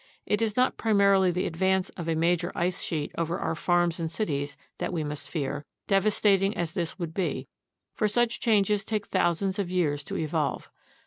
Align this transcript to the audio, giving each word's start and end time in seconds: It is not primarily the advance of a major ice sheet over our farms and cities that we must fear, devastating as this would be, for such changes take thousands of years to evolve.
It 0.25 0.41
is 0.41 0.57
not 0.57 0.77
primarily 0.77 1.29
the 1.29 1.45
advance 1.45 1.89
of 1.89 2.09
a 2.09 2.15
major 2.15 2.51
ice 2.55 2.81
sheet 2.81 3.11
over 3.19 3.37
our 3.37 3.53
farms 3.53 3.99
and 3.99 4.11
cities 4.11 4.57
that 4.79 4.91
we 4.91 5.03
must 5.03 5.29
fear, 5.29 5.63
devastating 5.85 6.57
as 6.57 6.73
this 6.73 6.97
would 6.97 7.13
be, 7.13 7.47
for 7.93 8.07
such 8.07 8.39
changes 8.39 8.83
take 8.83 9.05
thousands 9.05 9.59
of 9.59 9.69
years 9.69 10.03
to 10.05 10.17
evolve. 10.17 10.71